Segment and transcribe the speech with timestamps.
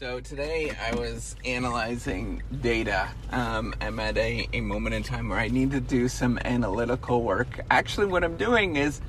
[0.00, 3.06] So today I was analyzing data.
[3.32, 7.22] Um, I'm at a, a moment in time where I need to do some analytical
[7.22, 7.60] work.
[7.70, 9.02] Actually, what I'm doing is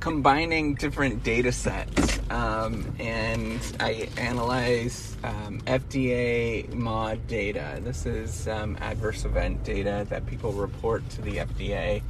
[0.00, 2.18] combining different data sets.
[2.30, 7.78] Um, and I analyze um, FDA MAUDE data.
[7.84, 12.02] This is um, adverse event data that people report to the FDA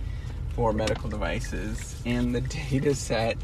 [0.55, 2.01] for medical devices.
[2.07, 3.37] And the data set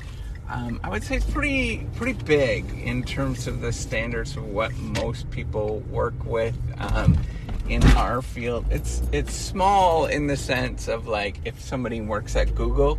[0.51, 4.75] um, I would say it's pretty pretty big in terms of the standards of what
[4.77, 7.17] most people work with um,
[7.69, 8.67] in our field.
[8.71, 12.99] It's it's small in the sense of like if somebody works at Google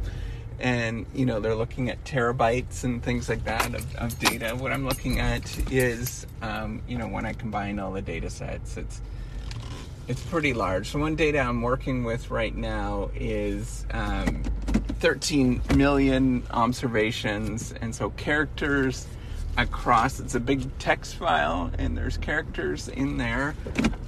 [0.59, 4.55] and you know they're looking at terabytes and things like that of, of data.
[4.55, 8.77] What I'm looking at is um, you know when I combine all the data sets,
[8.77, 9.01] it's
[10.07, 10.89] it's pretty large.
[10.89, 14.43] So one data I'm working with right now is um,
[15.01, 19.07] 13 million observations, and so characters
[19.57, 20.19] across.
[20.19, 23.55] It's a big text file, and there's characters in there.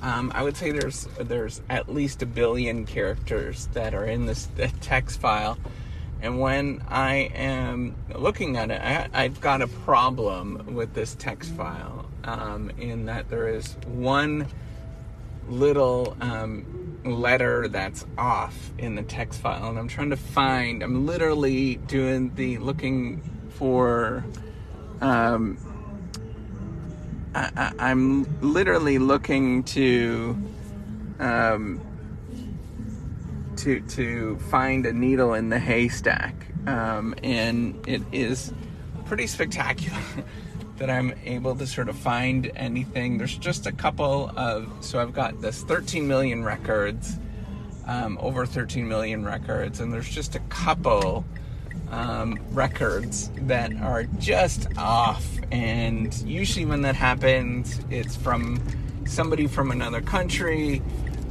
[0.03, 4.47] Um, I would say there's there's at least a billion characters that are in this
[4.81, 5.57] text file.
[6.21, 11.51] And when I am looking at it, I, have got a problem with this text
[11.51, 14.47] file um, in that there is one
[15.49, 21.05] little um, letter that's off in the text file and I'm trying to find I'm
[21.05, 24.23] literally doing the looking for
[25.01, 25.57] um,
[27.35, 30.37] I, am literally looking to
[31.19, 31.81] um,
[33.57, 36.35] to to find a needle in the haystack
[36.67, 38.53] um, and it is
[39.05, 39.99] pretty spectacular
[40.77, 43.17] that I'm able to sort of find anything.
[43.17, 47.17] There's just a couple of, so I've got this 13 million records,
[47.85, 51.25] um, over 13 million records, and there's just a couple
[51.91, 55.25] um, records that are just off.
[55.51, 58.61] And usually when that happens, it's from
[59.05, 60.81] somebody from another country.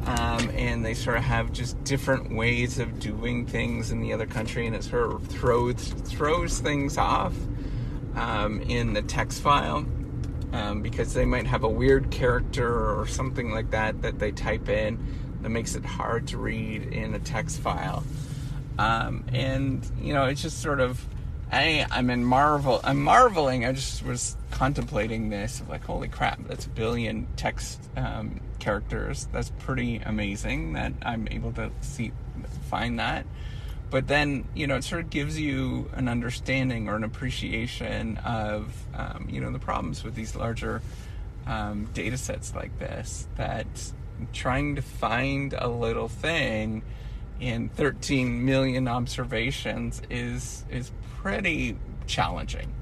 [0.04, 4.26] Um, and they sort of have just different ways of doing things in the other
[4.26, 7.32] country, and it sort of throws throws things off
[8.16, 9.86] um, in the text file
[10.52, 14.68] um, because they might have a weird character or something like that that they type
[14.68, 14.98] in
[15.40, 18.04] that makes it hard to read in a text file.
[18.78, 21.04] Um, and you know, it's just sort of
[21.50, 23.64] I I'm in marvel I'm marveling.
[23.64, 29.28] I just was contemplating this of like, holy crap, that's a billion text um, characters.
[29.32, 32.12] That's pretty amazing that I'm able to see
[32.68, 33.26] find that
[33.92, 38.74] but then you know it sort of gives you an understanding or an appreciation of
[38.94, 40.80] um, you know the problems with these larger
[41.46, 43.66] um, data sets like this that
[44.32, 46.82] trying to find a little thing
[47.38, 51.76] in 13 million observations is is pretty
[52.06, 52.72] challenging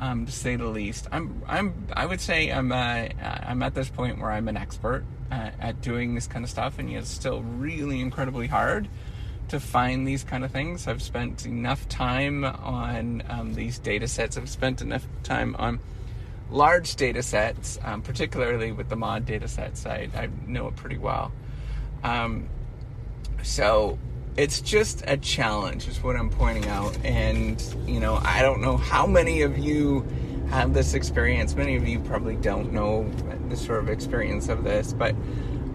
[0.00, 1.08] um, to say the least.
[1.10, 5.04] I'm I'm I would say I'm uh, I'm at this point where I'm an expert
[5.32, 8.88] uh, at doing this kind of stuff and yet it's still really incredibly hard
[9.48, 10.86] to find these kind of things.
[10.86, 14.36] I've spent enough time on um, these data sets.
[14.36, 15.80] I've spent enough time on
[16.50, 19.86] large data sets, um, particularly with the MAUDE data sets.
[19.86, 21.32] I, I know it pretty well.
[22.04, 22.48] Um,
[23.42, 23.98] so
[24.36, 26.96] it's just a challenge, is what I'm pointing out.
[27.04, 30.06] And, you know, I don't know how many of you
[30.50, 31.54] have this experience.
[31.54, 33.10] Many of you probably don't know
[33.48, 35.14] the sort of experience of this, but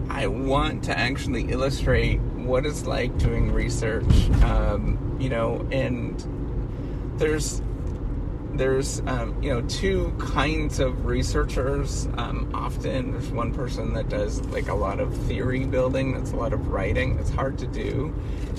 [0.08, 6.24] I want to actually illustrate what it's like doing research, um, you know, and
[7.18, 7.62] there's
[8.54, 12.06] there's um, you know two kinds of researchers.
[12.16, 16.12] Um, often there's one person that does like a lot of theory building.
[16.12, 17.16] That's a lot of writing.
[17.16, 18.14] That's hard to do.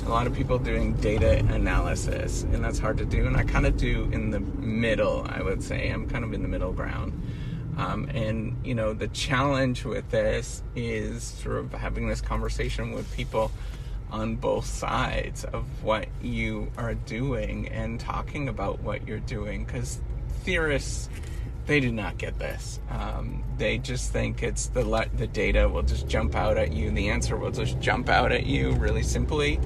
[0.05, 3.27] A lot of people doing data analysis, and that's hard to do.
[3.27, 5.25] And I kind of do in the middle.
[5.29, 7.13] I would say I'm kind of in the middle ground.
[7.77, 13.11] Um, and you know the challenge with this is sort of having this conversation with
[13.15, 13.51] people
[14.11, 19.99] on both sides of what you are doing and talking about what you're doing because
[20.43, 21.09] theorists
[21.65, 22.79] they do not get this.
[22.89, 26.91] Um, they just think it's the let the data will just jump out at you
[26.91, 29.59] the answer will just jump out at you really simply.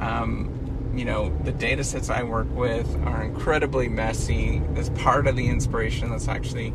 [0.00, 0.56] Um,
[0.94, 4.60] you know the data sets i work with are incredibly messy.
[4.72, 6.74] That's part of the inspiration that's actually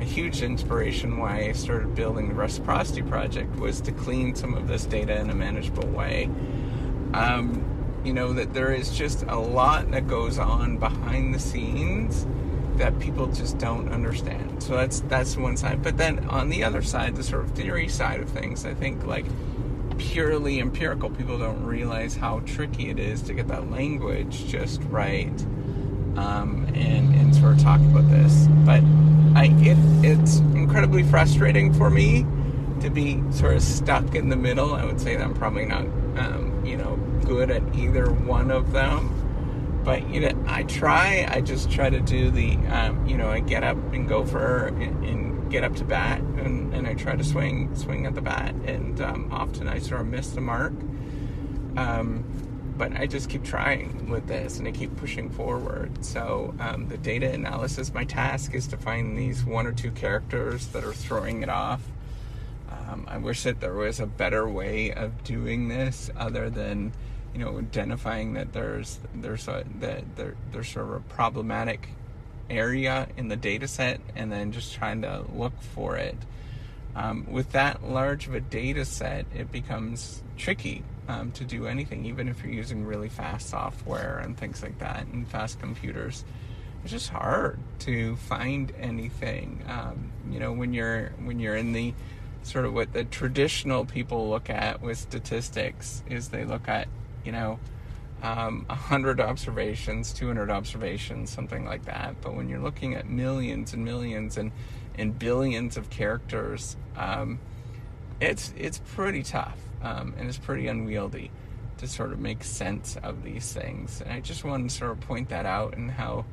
[0.00, 4.68] a huge inspiration why I started building the reciprocity project was to clean some of
[4.68, 6.30] this data in a manageable way.
[7.14, 7.64] Um,
[8.04, 12.26] you know that there is just a lot that goes on behind the scenes
[12.76, 14.62] that people just don't understand.
[14.62, 15.82] So that's that's one side.
[15.82, 19.04] But then on the other side, the sort of theory side of things, I think
[19.04, 19.26] like
[19.98, 25.44] purely empirical people don't realize how tricky it is to get that language just right
[26.18, 28.46] um, and and sort of talk about this.
[28.64, 28.82] But
[29.34, 32.26] I it it's incredibly frustrating for me
[32.80, 34.74] to be sort of stuck in the middle.
[34.74, 35.82] I would say that I'm probably not,
[36.16, 39.14] um, you know, good at either one of them.
[39.84, 41.26] But you know, I try.
[41.30, 44.66] I just try to do the, um, you know, I get up and go for
[44.66, 48.20] and, and get up to bat, and, and, I try to swing swing at the
[48.20, 50.74] bat, and um, often I sort of miss the mark.
[51.76, 52.24] Um,
[52.78, 56.04] but I just keep trying with this and I keep pushing forward.
[56.04, 60.68] So um, the data analysis, my task is to find these one or two characters
[60.68, 61.82] that are throwing it off.
[62.70, 66.92] Um, I wish that there was a better way of doing this other than,
[67.34, 71.88] you know, identifying that there's there's a that there, there's sort of a problematic
[72.48, 76.16] area in the data set and then just trying to look for it.
[76.94, 82.04] Um, with that large of a data set, it becomes tricky um, to do anything,
[82.04, 86.24] even if you're using really fast software and things like that and fast computers.
[86.82, 89.64] It's just hard to find anything.
[89.68, 91.94] Um, you know, when you're when you're in the
[92.42, 96.88] sort of what the traditional people look at with statistics is they look at
[97.24, 97.58] you know
[98.22, 103.84] um, 100 observations 200 observations something like that but when you're looking at millions and
[103.84, 104.50] millions and
[104.96, 107.38] and billions of characters um,
[108.20, 111.30] it's it's pretty tough um, and it's pretty unwieldy
[111.78, 114.00] to sort of make sense of these things.
[114.00, 116.24] And I just wanted to sort of point that out and how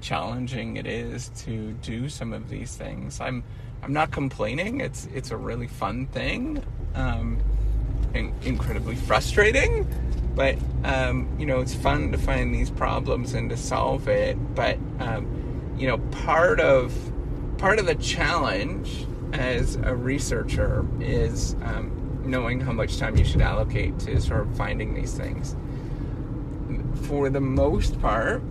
[0.00, 3.20] challenging it is to do some of these things.
[3.20, 3.44] I'm
[3.82, 4.80] I'm not complaining.
[4.80, 7.38] It's it's a really fun thing, um,
[8.14, 9.86] and incredibly frustrating.
[10.34, 14.36] But um, you know, it's fun to find these problems and to solve it.
[14.54, 16.94] But um, you know, part of
[17.58, 21.90] part of the challenge as a researcher is um,
[22.26, 25.56] knowing how much time you should allocate to sort of finding these things.
[27.06, 28.42] For the most part,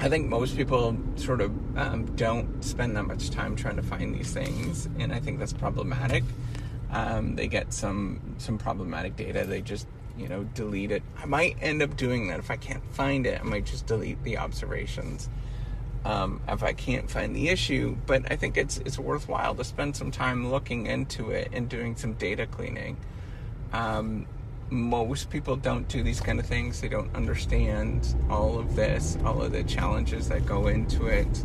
[0.00, 4.14] I think most people sort of um, don't spend that much time trying to find
[4.14, 6.24] these things, and I think that's problematic.
[6.90, 9.44] Um, they get some some problematic data.
[9.44, 9.86] They just
[10.18, 11.02] you know delete it.
[11.18, 13.40] I might end up doing that if I can't find it.
[13.40, 15.28] I might just delete the observations
[16.04, 17.96] um, if I can't find the issue.
[18.06, 21.96] But I think it's it's worthwhile to spend some time looking into it and doing
[21.96, 22.96] some data cleaning.
[23.72, 24.26] Um,
[24.70, 26.80] most people don't do these kind of things.
[26.80, 31.44] They don't understand all of this, all of the challenges that go into it.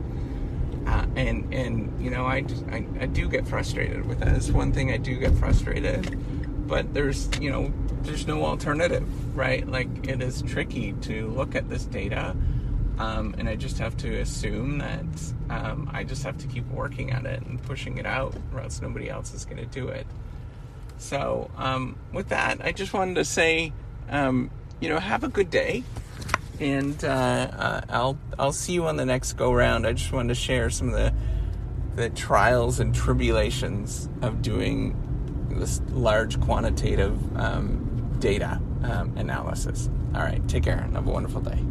[0.87, 4.29] Uh, and and you know I, I, I do get frustrated with that.
[4.35, 6.17] It's one thing I do get frustrated,
[6.67, 9.67] but there's you know there's no alternative, right?
[9.67, 12.35] Like it is tricky to look at this data
[12.99, 15.05] um, and I just have to assume that
[15.49, 18.81] um, I just have to keep working at it and pushing it out, or else
[18.81, 20.05] nobody else is going to do it.
[20.97, 23.71] So, um, with that, I just wanted to say,
[24.09, 24.51] um,
[24.81, 25.85] you know, have a good day,
[26.59, 29.87] and uh, uh, I'll I'll see you on the next go round.
[29.87, 31.13] I just wanted to share some of the
[31.95, 34.95] the trials and tribulations of doing
[35.51, 39.89] this large quantitative um, data um, analysis.
[40.13, 41.63] All right, take care and have a wonderful day.